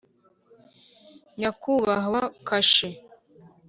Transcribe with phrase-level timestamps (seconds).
[1.39, 2.89] (nyakubahwa kashe